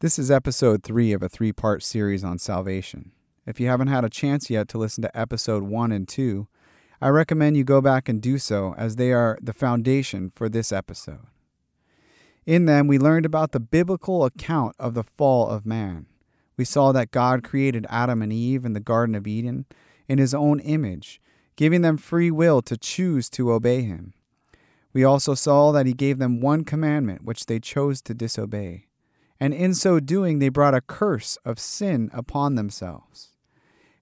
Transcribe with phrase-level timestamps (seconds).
[0.00, 3.12] This is episode three of a three part series on salvation.
[3.46, 6.48] If you haven't had a chance yet to listen to episode one and two,
[7.00, 10.70] I recommend you go back and do so as they are the foundation for this
[10.70, 11.28] episode.
[12.44, 16.04] In them, we learned about the biblical account of the fall of man.
[16.58, 19.64] We saw that God created Adam and Eve in the Garden of Eden
[20.08, 21.22] in his own image,
[21.56, 24.12] giving them free will to choose to obey him.
[24.92, 28.85] We also saw that he gave them one commandment which they chose to disobey,
[29.38, 33.30] and in so doing they brought a curse of sin upon themselves.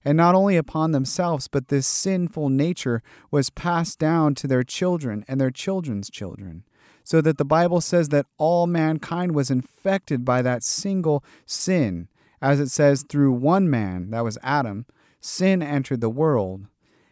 [0.03, 5.25] And not only upon themselves, but this sinful nature was passed down to their children
[5.27, 6.63] and their children's children,
[7.03, 12.07] so that the Bible says that all mankind was infected by that single sin,
[12.41, 14.85] as it says, through one man, that was Adam,
[15.19, 16.67] sin entered the world.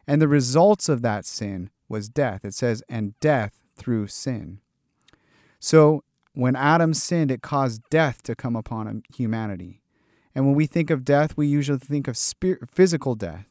[0.05, 2.45] And the results of that sin was death.
[2.45, 4.59] It says, and death through sin.
[5.59, 6.03] So
[6.33, 9.81] when Adam sinned, it caused death to come upon humanity.
[10.35, 13.45] And when we think of death, we usually think of spirit, physical death,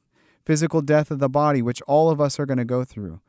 [0.45, 3.21] physical death of the body, which all of us are going to go through.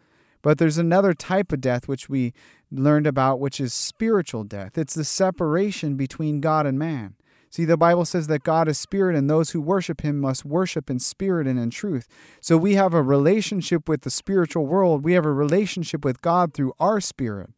[0.41, 2.33] But there's another type of death which we
[2.71, 4.77] learned about, which is spiritual death.
[4.77, 7.15] It's the separation between God and man.
[7.49, 10.89] See, the Bible says that God is spirit, and those who worship him must worship
[10.89, 12.07] in spirit and in truth.
[12.41, 15.05] So we have a relationship with the spiritual world.
[15.05, 17.51] We have a relationship with God through our spirit.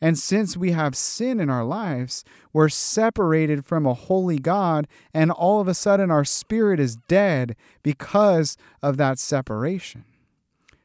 [0.00, 5.30] And since we have sin in our lives, we're separated from a holy God, and
[5.30, 10.04] all of a sudden our spirit is dead because of that separation.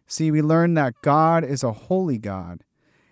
[0.07, 2.63] See, we learn that God is a holy God,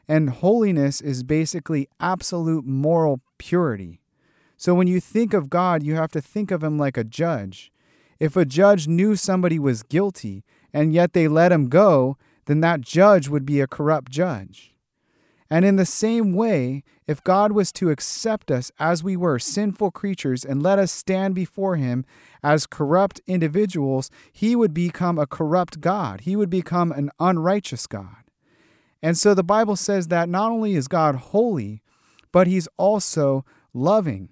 [0.07, 4.01] and holiness is basically absolute moral purity.
[4.57, 7.71] So when you think of God, you have to think of him like a judge.
[8.19, 12.81] If a judge knew somebody was guilty and yet they let him go, then that
[12.81, 14.72] judge would be a corrupt judge.
[15.53, 19.91] And in the same way, if God was to accept us as we were, sinful
[19.91, 22.05] creatures, and let us stand before Him
[22.41, 26.21] as corrupt individuals, He would become a corrupt God.
[26.21, 28.23] He would become an unrighteous God.
[29.03, 31.83] And so the Bible says that not only is God holy,
[32.31, 33.45] but He's also
[33.75, 34.29] loving.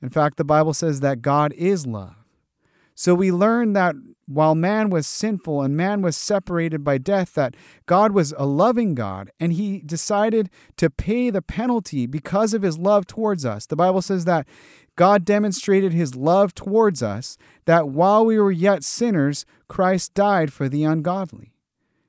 [0.00, 2.14] In fact, the Bible says that God is love.
[2.94, 3.96] So we learn that
[4.28, 7.56] while man was sinful and man was separated by death, that
[7.86, 12.78] God was a loving God and he decided to pay the penalty because of his
[12.78, 13.66] love towards us.
[13.66, 14.46] The Bible says that
[14.96, 20.68] God demonstrated his love towards us, that while we were yet sinners, Christ died for
[20.68, 21.54] the ungodly.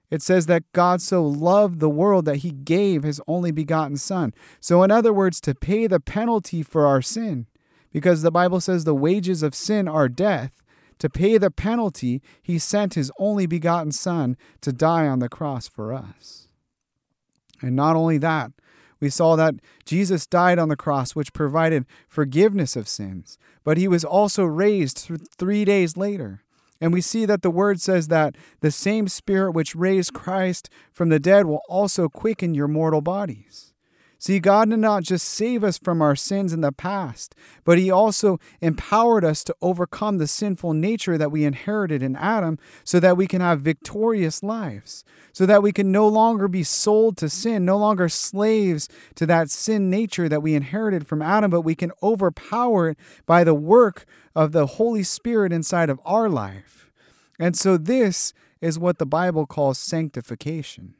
[0.09, 4.33] It says that God so loved the world that he gave his only begotten Son.
[4.59, 7.45] So, in other words, to pay the penalty for our sin,
[7.91, 10.63] because the Bible says the wages of sin are death.
[10.99, 15.67] To pay the penalty, he sent his only begotten Son to die on the cross
[15.67, 16.47] for us.
[17.61, 18.51] And not only that,
[18.99, 19.55] we saw that
[19.85, 25.09] Jesus died on the cross, which provided forgiveness of sins, but he was also raised
[25.37, 26.43] three days later.
[26.81, 31.09] And we see that the word says that the same Spirit which raised Christ from
[31.09, 33.68] the dead will also quicken your mortal bodies.
[34.21, 37.89] See, God did not just save us from our sins in the past, but He
[37.89, 43.15] also empowered us to overcome the sinful nature that we inherited in Adam so that
[43.15, 47.63] we can have victorious lives, so that we can no longer be sold to sin,
[47.63, 51.93] no longer slaves to that sin nature that we inherited from Adam, but we can
[52.03, 56.91] overpower it by the work of the Holy Spirit inside of our life.
[57.39, 60.95] And so, this is what the Bible calls sanctification.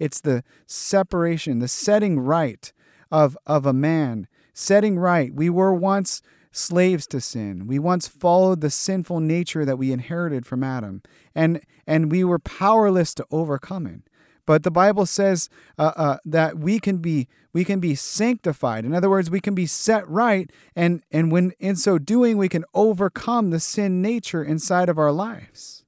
[0.00, 2.72] It's the separation, the setting right
[3.12, 4.26] of, of a man.
[4.52, 5.32] Setting right.
[5.32, 7.68] We were once slaves to sin.
[7.68, 11.02] We once followed the sinful nature that we inherited from Adam,
[11.34, 14.02] and, and we were powerless to overcome it.
[14.46, 18.84] But the Bible says uh, uh, that we can be we can be sanctified.
[18.84, 22.48] In other words, we can be set right, and and when in so doing, we
[22.48, 25.79] can overcome the sin nature inside of our lives.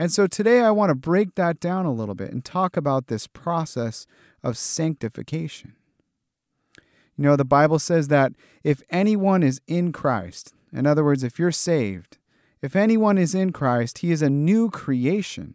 [0.00, 3.08] And so today I want to break that down a little bit and talk about
[3.08, 4.06] this process
[4.42, 5.74] of sanctification.
[7.18, 8.32] You know, the Bible says that
[8.64, 12.16] if anyone is in Christ, in other words, if you're saved,
[12.62, 15.54] if anyone is in Christ, he is a new creation.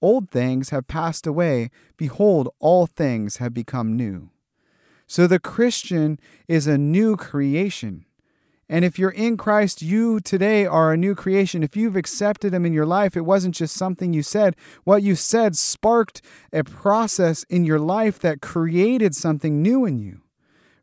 [0.00, 1.70] Old things have passed away.
[1.96, 4.30] Behold, all things have become new.
[5.06, 6.18] So the Christian
[6.48, 8.06] is a new creation.
[8.72, 11.62] And if you're in Christ, you today are a new creation.
[11.62, 14.56] If you've accepted Him in your life, it wasn't just something you said.
[14.84, 16.22] What you said sparked
[16.54, 20.22] a process in your life that created something new in you.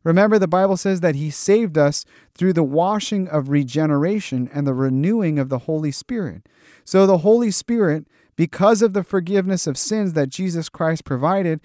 [0.04, 4.72] Remember, the Bible says that He saved us through the washing of regeneration and the
[4.72, 6.48] renewing of the Holy Spirit.
[6.84, 11.60] So, the Holy Spirit, because of the forgiveness of sins that Jesus Christ provided,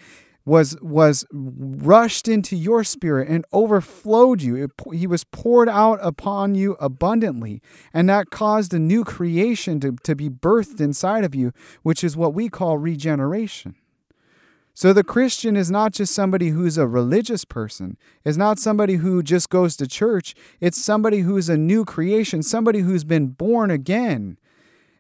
[0.46, 4.56] was was rushed into your spirit and overflowed you.
[4.56, 7.62] It, he was poured out upon you abundantly,
[7.94, 11.52] and that caused a new creation to, to be birthed inside of you,
[11.82, 13.76] which is what we call regeneration.
[14.78, 19.24] So the Christian is not just somebody who's a religious person, is not somebody who
[19.24, 24.38] just goes to church, it's somebody who's a new creation, somebody who's been born again.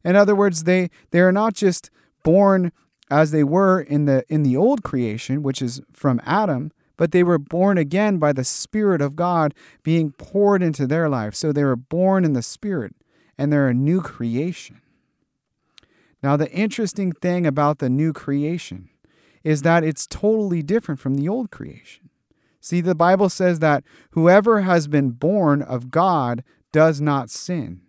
[0.03, 1.91] In other words, they they are not just
[2.23, 2.71] born
[3.09, 7.23] as they were in the in the old creation, which is from Adam, but they
[7.23, 9.53] were born again by the Spirit of God
[9.83, 11.35] being poured into their life.
[11.35, 12.95] So they were born in the Spirit
[13.37, 14.81] and they're a new creation.
[16.23, 18.89] Now, the interesting thing about the new creation
[19.43, 22.09] is that it's totally different from the old creation.
[22.59, 27.81] See, the Bible says that whoever has been born of God does not sin,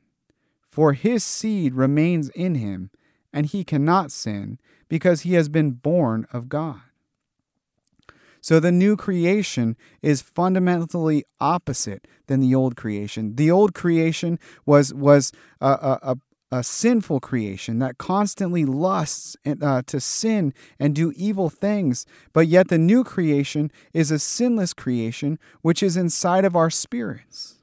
[0.71, 2.91] for his seed remains in him,
[3.33, 6.81] and he cannot sin because he has been born of God.
[8.41, 13.35] So the new creation is fundamentally opposite than the old creation.
[13.35, 16.17] The old creation was was a, a,
[16.53, 22.69] a sinful creation that constantly lusts uh, to sin and do evil things, but yet
[22.69, 27.57] the new creation is a sinless creation which is inside of our spirits.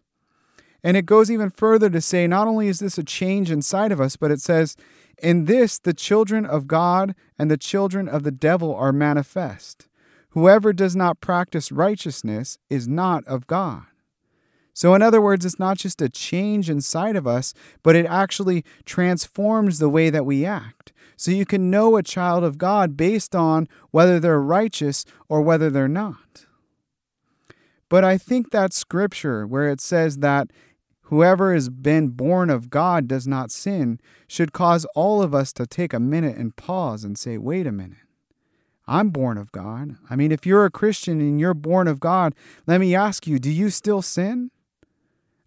[0.84, 4.02] And it goes even further to say not only is this a change inside of
[4.02, 4.76] us, but it says
[5.22, 9.88] in this, the children of God and the children of the devil are manifest.
[10.32, 13.84] Whoever does not practice righteousness is not of God.
[14.74, 18.66] So, in other words, it's not just a change inside of us, but it actually
[18.86, 20.92] transforms the way that we act.
[21.16, 25.70] So, you can know a child of God based on whether they're righteous or whether
[25.70, 26.48] they're not.
[27.88, 30.48] But I think that scripture where it says that
[31.14, 35.68] Whoever has been born of God does not sin should cause all of us to
[35.68, 38.00] take a minute and pause and say, wait a minute.
[38.88, 39.98] I'm born of God.
[40.10, 42.34] I mean, if you're a Christian and you're born of God,
[42.66, 44.50] let me ask you, do you still sin?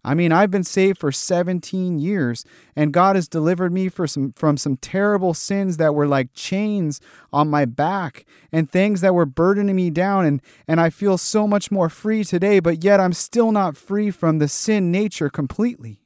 [0.07, 2.45] I mean, I've been saved for 17 years,
[2.77, 7.01] and God has delivered me some, from some terrible sins that were like chains
[7.33, 10.25] on my back and things that were burdening me down.
[10.25, 14.09] And, and I feel so much more free today, but yet I'm still not free
[14.09, 15.99] from the sin nature completely.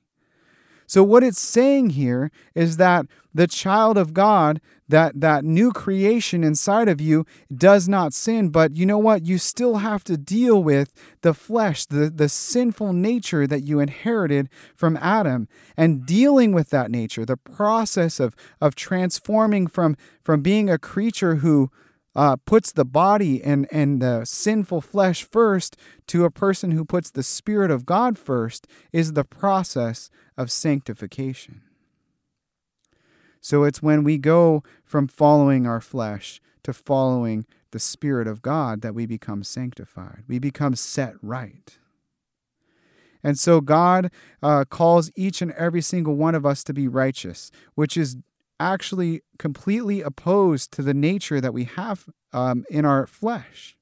[0.92, 4.60] So, what it's saying here is that the child of God,
[4.90, 8.50] that, that new creation inside of you, does not sin.
[8.50, 9.26] But you know what?
[9.26, 14.50] You still have to deal with the flesh, the, the sinful nature that you inherited
[14.76, 15.48] from Adam.
[15.78, 21.36] And dealing with that nature, the process of, of transforming from, from being a creature
[21.36, 21.72] who
[22.16, 25.78] uh, puts the body and, and the sinful flesh first
[26.08, 31.62] to a person who puts the Spirit of God first is the process of sanctification.
[33.40, 38.82] So it's when we go from following our flesh to following the Spirit of God
[38.82, 40.24] that we become sanctified.
[40.28, 41.78] We become set right.
[43.24, 44.12] And so God
[44.42, 48.18] uh, calls each and every single one of us to be righteous, which is
[48.62, 53.76] actually completely opposed to the nature that we have um, in our flesh.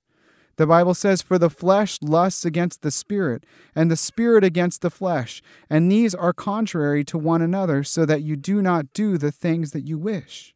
[0.56, 4.90] The Bible says, For the flesh lusts against the spirit, and the spirit against the
[4.90, 9.32] flesh, and these are contrary to one another, so that you do not do the
[9.32, 10.54] things that you wish.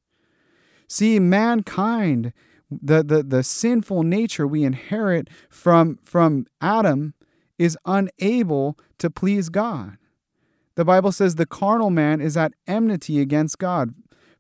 [0.89, 2.33] See, mankind,
[2.69, 7.13] the, the, the sinful nature we inherit from, from Adam,
[7.57, 9.97] is unable to please God.
[10.75, 13.93] The Bible says the carnal man is at enmity against God,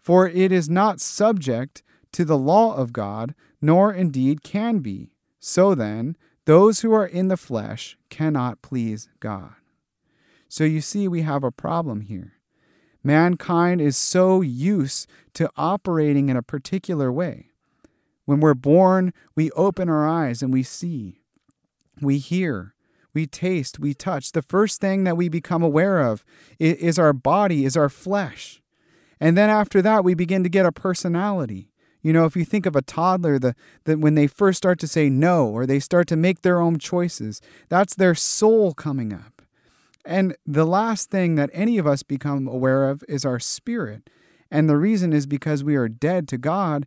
[0.03, 1.81] for it is not subject
[2.11, 5.13] to the law of God, nor indeed can be.
[5.39, 9.53] So then, those who are in the flesh cannot please God.
[10.49, 12.33] So you see, we have a problem here.
[13.03, 17.47] Mankind is so used to operating in a particular way.
[18.25, 21.21] When we're born, we open our eyes and we see,
[22.01, 22.73] we hear,
[23.13, 24.31] we taste, we touch.
[24.31, 26.23] The first thing that we become aware of
[26.59, 28.61] is our body, is our flesh.
[29.23, 31.69] And then after that, we begin to get a personality.
[32.01, 34.87] You know, if you think of a toddler, the, the when they first start to
[34.87, 37.39] say no or they start to make their own choices,
[37.69, 39.41] that's their soul coming up.
[40.03, 44.09] And the last thing that any of us become aware of is our spirit.
[44.51, 46.85] And the reason is because we are dead to God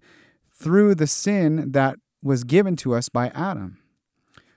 [0.51, 3.79] through the sin that was given to us by Adam.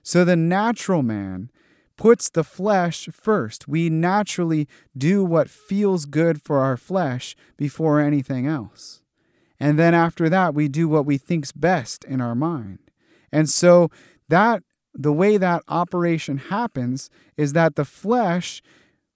[0.03, 1.49] So the natural man
[1.99, 3.67] puts the flesh first.
[3.67, 9.01] We naturally do what feels good for our flesh before anything else.
[9.59, 12.79] And then after that, we do what we think's best in our mind.
[13.33, 13.91] And so
[14.29, 14.63] that
[14.93, 18.61] the way that operation happens is that the flesh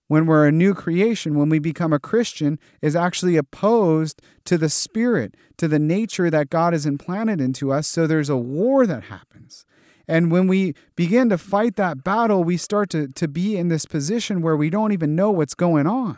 [0.07, 4.69] when we're a new creation, when we become a Christian, is actually opposed to the
[4.69, 7.87] spirit, to the nature that God has implanted into us.
[7.87, 9.65] So there's a war that happens.
[10.07, 13.85] And when we begin to fight that battle, we start to, to be in this
[13.85, 16.17] position where we don't even know what's going on.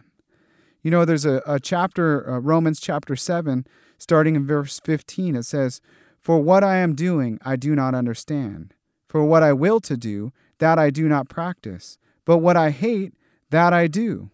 [0.82, 3.66] You know, there's a, a chapter, uh, Romans chapter 7,
[3.98, 5.36] starting in verse 15.
[5.36, 5.82] It says,
[6.20, 8.74] For what I am doing, I do not understand.
[9.08, 11.98] For what I will to do, that I do not practice.
[12.24, 13.14] But what I hate,
[13.50, 14.30] that I do.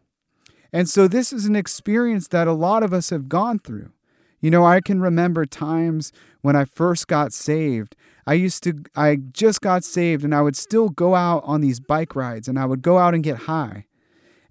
[0.73, 3.91] And so this is an experience that a lot of us have gone through.
[4.39, 7.95] You know, I can remember times when I first got saved.
[8.25, 11.79] I used to, I just got saved and I would still go out on these
[11.79, 13.85] bike rides and I would go out and get high.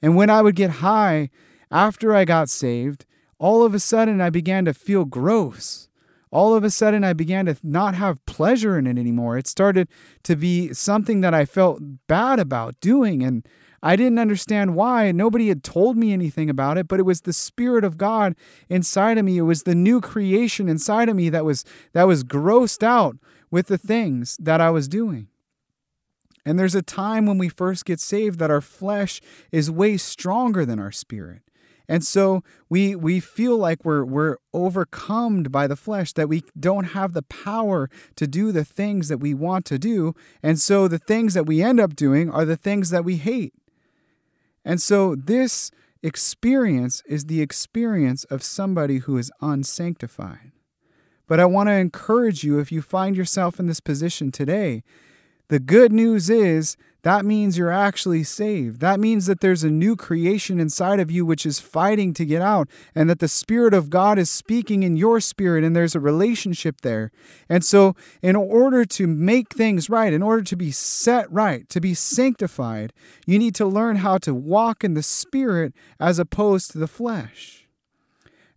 [0.03, 1.31] And when I would get high
[1.71, 3.07] after I got saved,
[3.39, 5.89] all of a sudden I began to feel gross.
[6.31, 9.37] All of a sudden I began to not have pleasure in it anymore.
[9.37, 9.89] It started
[10.23, 13.23] to be something that I felt bad about doing.
[13.23, 13.47] And
[13.83, 15.11] I didn't understand why.
[15.11, 18.37] Nobody had told me anything about it, but it was the spirit of God
[18.69, 19.39] inside of me.
[19.39, 23.17] It was the new creation inside of me that was that was grossed out
[23.51, 25.29] with the things that I was doing.
[26.45, 29.21] And there's a time when we first get saved that our flesh
[29.53, 31.43] is way stronger than our spirit.
[31.91, 36.85] And so we we feel like we're we're overcome by the flesh that we don't
[36.85, 40.15] have the power to do the things that we want to do.
[40.41, 43.55] And so the things that we end up doing are the things that we hate.
[44.65, 50.53] And so this experience is the experience of somebody who is unsanctified.
[51.31, 54.83] But I want to encourage you if you find yourself in this position today,
[55.47, 58.81] the good news is that means you're actually saved.
[58.81, 62.43] That means that there's a new creation inside of you which is fighting to get
[62.43, 66.01] out, and that the Spirit of God is speaking in your spirit, and there's a
[66.01, 67.13] relationship there.
[67.49, 71.81] And so, in order to make things right, in order to be set right, to
[71.81, 72.93] be sanctified,
[73.25, 77.60] you need to learn how to walk in the Spirit as opposed to the flesh.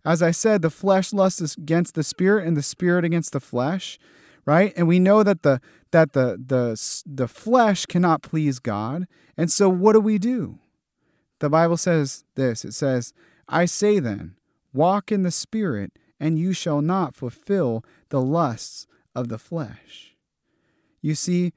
[0.04, 3.98] As I said, the flesh lusts against the Spirit, and the Spirit against the flesh
[4.46, 4.72] right?
[4.76, 9.06] And we know that the that the the the flesh cannot please God.
[9.36, 10.58] And so what do we do?
[11.40, 12.64] The Bible says this.
[12.64, 13.12] It says,
[13.48, 14.36] "I say then,
[14.72, 20.16] walk in the spirit, and you shall not fulfill the lusts of the flesh."
[21.00, 21.52] You see,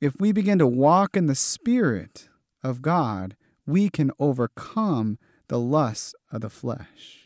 [0.00, 2.28] if we begin to walk in the spirit
[2.62, 5.18] of God, we can overcome
[5.48, 7.21] the lusts of the flesh.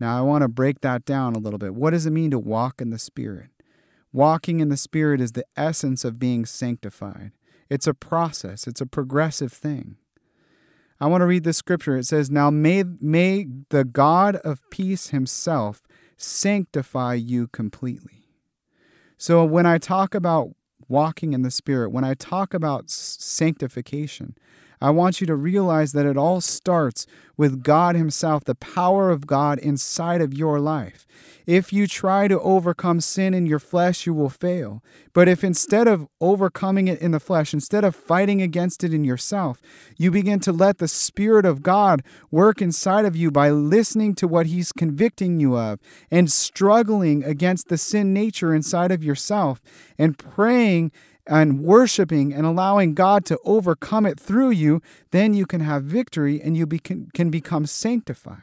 [0.00, 1.74] Now, I want to break that down a little bit.
[1.74, 3.50] What does it mean to walk in the spirit?
[4.12, 7.30] Walking in the Spirit is the essence of being sanctified.
[7.68, 9.96] It's a process, it's a progressive thing.
[11.00, 11.96] I want to read the scripture.
[11.96, 15.82] It says, Now may, may the God of peace himself
[16.16, 18.26] sanctify you completely.
[19.16, 20.50] So when I talk about
[20.88, 24.34] walking in the Spirit, when I talk about sanctification,
[24.80, 27.06] I want you to realize that it all starts
[27.36, 31.06] with God Himself, the power of God inside of your life.
[31.46, 34.82] If you try to overcome sin in your flesh, you will fail.
[35.12, 39.04] But if instead of overcoming it in the flesh, instead of fighting against it in
[39.04, 39.60] yourself,
[39.96, 44.28] you begin to let the Spirit of God work inside of you by listening to
[44.28, 49.60] what He's convicting you of and struggling against the sin nature inside of yourself
[49.98, 50.92] and praying
[51.30, 54.82] and worshiping and allowing God to overcome it through you,
[55.12, 58.42] then you can have victory and you be, can become sanctified.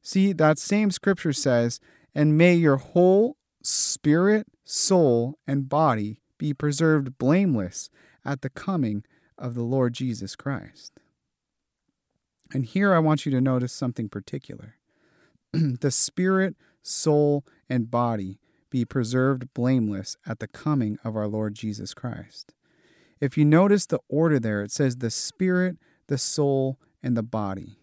[0.00, 1.80] See, that same scripture says,
[2.14, 7.90] and may your whole spirit, soul, and body be preserved blameless
[8.24, 9.04] at the coming
[9.36, 10.92] of the Lord Jesus Christ.
[12.52, 14.76] And here I want you to notice something particular.
[15.52, 18.38] the spirit, soul, and body
[18.70, 22.54] be preserved blameless at the coming of our Lord Jesus Christ.
[23.20, 27.80] If you notice the order there, it says the spirit, the soul, and the body.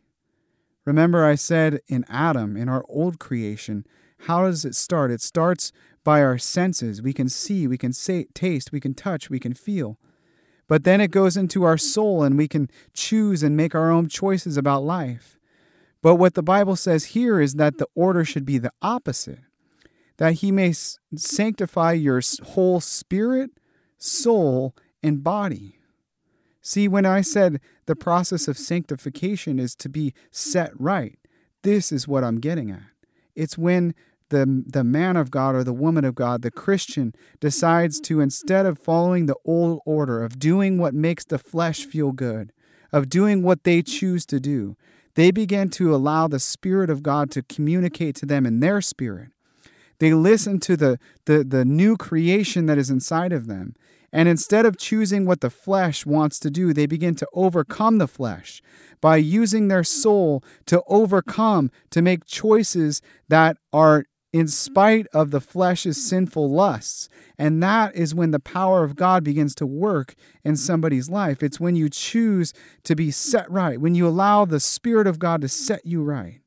[0.85, 3.85] Remember, I said in Adam, in our old creation,
[4.21, 5.11] how does it start?
[5.11, 5.71] It starts
[6.03, 7.01] by our senses.
[7.01, 9.99] We can see, we can say, taste, we can touch, we can feel.
[10.67, 14.07] But then it goes into our soul and we can choose and make our own
[14.07, 15.37] choices about life.
[16.01, 19.39] But what the Bible says here is that the order should be the opposite
[20.17, 20.73] that he may
[21.15, 23.51] sanctify your whole spirit,
[23.97, 25.79] soul, and body.
[26.61, 31.17] See, when I said the process of sanctification is to be set right,
[31.63, 32.91] this is what I'm getting at.
[33.35, 33.93] It's when
[34.29, 38.65] the, the man of God or the woman of God, the Christian, decides to, instead
[38.65, 42.51] of following the old order of doing what makes the flesh feel good,
[42.91, 44.75] of doing what they choose to do,
[45.15, 49.29] they begin to allow the Spirit of God to communicate to them in their spirit.
[49.99, 53.75] They listen to the, the, the new creation that is inside of them.
[54.11, 58.07] And instead of choosing what the flesh wants to do, they begin to overcome the
[58.07, 58.61] flesh
[59.01, 65.41] by using their soul to overcome, to make choices that are in spite of the
[65.41, 67.09] flesh's sinful lusts.
[67.37, 71.41] And that is when the power of God begins to work in somebody's life.
[71.41, 75.41] It's when you choose to be set right, when you allow the Spirit of God
[75.41, 76.41] to set you right.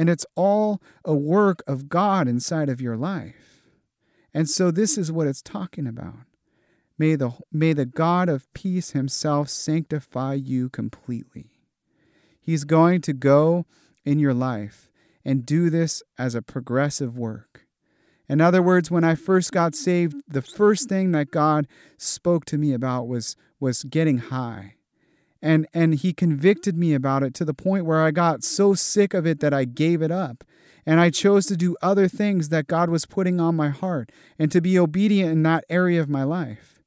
[0.00, 3.66] And it's all a work of God inside of your life.
[4.32, 6.20] And so this is what it's talking about.
[6.96, 11.50] May the, may the God of peace himself sanctify you completely.
[12.40, 13.66] He's going to go
[14.02, 14.90] in your life
[15.22, 17.66] and do this as a progressive work.
[18.26, 22.56] In other words, when I first got saved, the first thing that God spoke to
[22.56, 24.76] me about was, was getting high.
[25.42, 29.14] And, and he convicted me about it to the point where I got so sick
[29.14, 30.44] of it that I gave it up.
[30.86, 34.50] And I chose to do other things that God was putting on my heart and
[34.52, 36.82] to be obedient in that area of my life.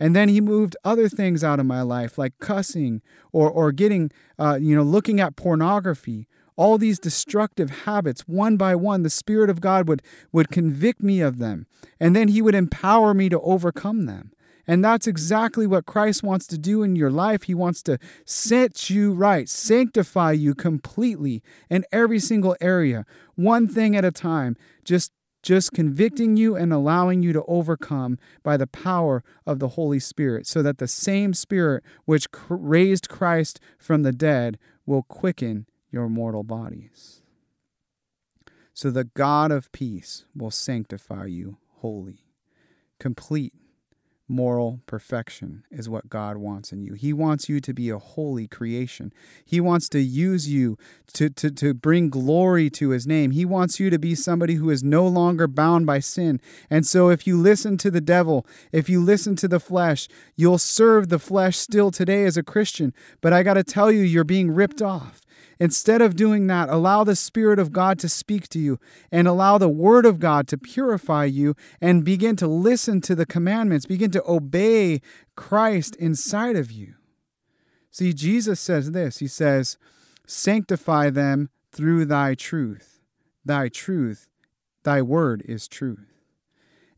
[0.00, 3.00] And then he moved other things out of my life, like cussing
[3.32, 8.74] or, or getting, uh, you know, looking at pornography all these destructive habits one by
[8.74, 11.66] one the spirit of god would would convict me of them
[11.98, 14.32] and then he would empower me to overcome them
[14.66, 17.44] and that's exactly what Christ wants to do in your life.
[17.44, 23.04] He wants to set you right, sanctify you completely in every single area,
[23.34, 28.56] one thing at a time, just just convicting you and allowing you to overcome by
[28.56, 34.04] the power of the Holy Spirit, so that the same Spirit which raised Christ from
[34.04, 37.20] the dead will quicken your mortal bodies.
[38.72, 42.24] So the God of peace will sanctify you wholly.
[42.98, 43.52] Complete
[44.26, 46.94] moral perfection is what God wants in you.
[46.94, 49.12] He wants you to be a holy creation.
[49.44, 50.78] He wants to use you
[51.12, 53.32] to, to, to bring glory to his name.
[53.32, 56.40] He wants you to be somebody who is no longer bound by sin.
[56.70, 60.58] And so if you listen to the devil, if you listen to the flesh, you'll
[60.58, 62.94] serve the flesh still today as a Christian.
[63.20, 65.20] But I got to tell you, you're being ripped off.
[65.58, 68.78] Instead of doing that, allow the Spirit of God to speak to you
[69.12, 73.26] and allow the Word of God to purify you and begin to listen to the
[73.26, 75.00] commandments, begin to obey
[75.36, 76.94] Christ inside of you.
[77.90, 79.78] See, Jesus says this He says,
[80.26, 83.00] Sanctify them through thy truth.
[83.44, 84.28] Thy truth,
[84.84, 86.13] thy word is truth.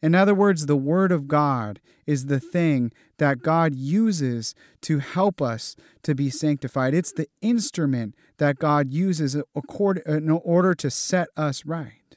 [0.02, 5.40] In other words, the Word of God is the thing that God uses to help
[5.42, 6.94] us to be sanctified.
[6.94, 12.16] It's the instrument that God uses in order to set us right.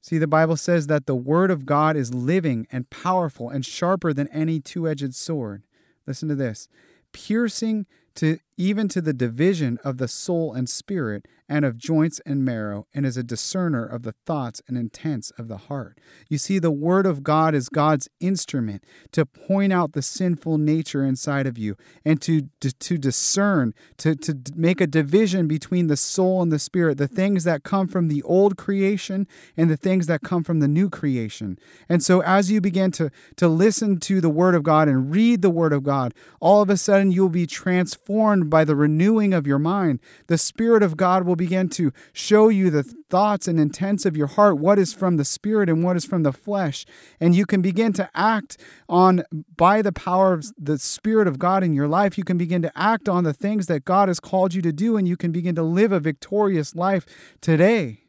[0.00, 4.12] See, the Bible says that the Word of God is living and powerful and sharper
[4.12, 5.64] than any two edged sword.
[6.06, 6.68] Listen to this
[7.12, 12.44] piercing to even to the division of the soul and spirit and of joints and
[12.44, 15.98] marrow, and is a discerner of the thoughts and intents of the heart.
[16.28, 21.04] You see, the Word of God is God's instrument to point out the sinful nature
[21.04, 25.96] inside of you and to, to, to discern, to, to make a division between the
[25.96, 30.06] soul and the spirit, the things that come from the old creation and the things
[30.08, 31.58] that come from the new creation.
[31.88, 35.42] And so, as you begin to, to listen to the Word of God and read
[35.42, 39.46] the Word of God, all of a sudden you'll be transformed by the renewing of
[39.46, 40.00] your mind.
[40.26, 44.26] The Spirit of God will begin to show you the thoughts and intents of your
[44.26, 46.84] heart, what is from the Spirit and what is from the flesh.
[47.20, 49.22] And you can begin to act on,
[49.56, 52.72] by the power of the Spirit of God in your life, you can begin to
[52.76, 55.54] act on the things that God has called you to do, and you can begin
[55.54, 57.06] to live a victorious life
[57.40, 58.00] today.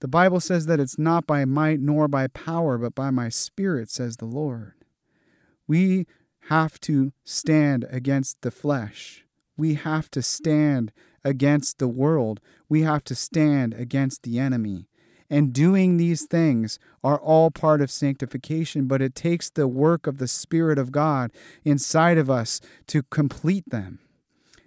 [0.00, 3.88] The Bible says that it's not by might nor by power, but by my Spirit,
[3.88, 4.72] says the Lord.
[5.68, 6.06] We
[6.48, 9.24] have to stand against the flesh.
[9.56, 10.92] We have to stand
[11.24, 12.40] against the world.
[12.68, 14.88] We have to stand against the enemy.
[15.30, 20.18] And doing these things are all part of sanctification, but it takes the work of
[20.18, 21.30] the Spirit of God
[21.64, 24.00] inside of us to complete them.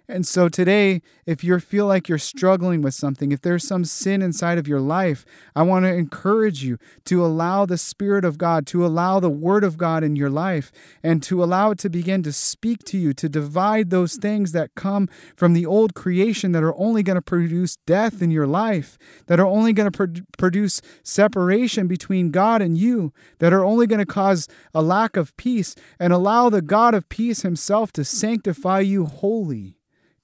[0.08, 4.22] And so today, if you feel like you're struggling with something, if there's some sin
[4.22, 5.24] inside of your life,
[5.56, 9.64] I want to encourage you to allow the Spirit of God, to allow the Word
[9.64, 10.70] of God in your life,
[11.02, 14.76] and to allow it to begin to speak to you, to divide those things that
[14.76, 18.96] come from the old creation that are only going to produce death in your life,
[19.26, 23.88] that are only going to pro- produce separation between God and you, that are only
[23.88, 28.04] going to cause a lack of peace, and allow the God of peace Himself to
[28.04, 29.76] sanctify you wholly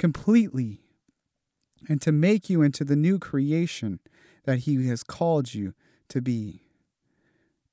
[0.02, 0.80] completely
[1.88, 4.00] and to make you into the new creation
[4.42, 5.74] that He has called you
[6.08, 6.64] to be.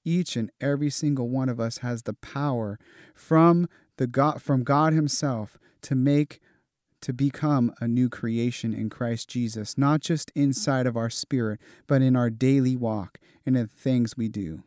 [0.06, 2.78] Each and every single one of us has the power
[3.16, 6.40] from the God from God Himself to make
[7.02, 12.04] to become a new creation in Christ Jesus, not just inside of our spirit, but
[12.04, 14.62] in our daily walk and in the things we do.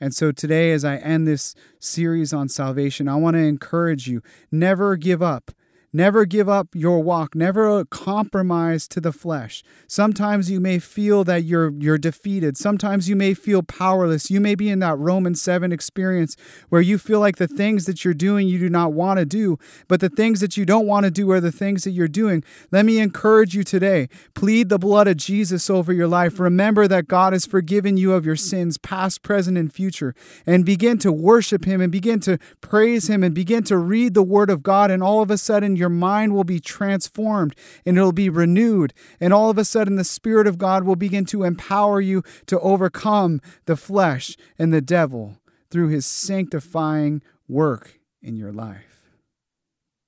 [0.00, 4.20] And so today, as I end this series on salvation, I want to encourage you
[4.50, 5.52] never give up.
[5.94, 7.34] Never give up your walk.
[7.34, 9.62] Never compromise to the flesh.
[9.86, 12.56] Sometimes you may feel that you're you're defeated.
[12.56, 14.30] Sometimes you may feel powerless.
[14.30, 16.34] You may be in that Romans 7 experience
[16.70, 19.58] where you feel like the things that you're doing you do not want to do,
[19.86, 22.42] but the things that you don't want to do are the things that you're doing.
[22.70, 24.08] Let me encourage you today.
[24.32, 26.40] Plead the blood of Jesus over your life.
[26.40, 30.14] Remember that God has forgiven you of your sins, past, present, and future,
[30.46, 34.22] and begin to worship him and begin to praise him and begin to read the
[34.22, 38.12] word of God and all of a sudden your mind will be transformed and it'll
[38.12, 38.94] be renewed.
[39.20, 42.58] And all of a sudden, the Spirit of God will begin to empower you to
[42.60, 45.36] overcome the flesh and the devil
[45.70, 49.10] through his sanctifying work in your life.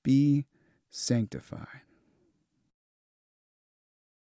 [0.03, 0.45] Be
[0.89, 1.84] sanctified.